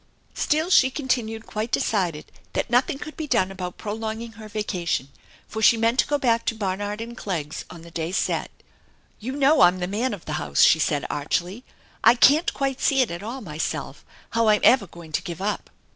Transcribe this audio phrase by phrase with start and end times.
[0.33, 3.77] Still she continued quite decided that nothing could be THE ENCHANTED BARN SOS done about
[3.77, 5.09] prolonging her vacation,
[5.47, 8.49] for she meant to go back to Barnard and Clegg's on the day set."
[9.19, 11.63] You know I'm the man of the house/' she said archly.
[12.03, 15.69] "I can't quite see it at all myself how I'm ever going to give up."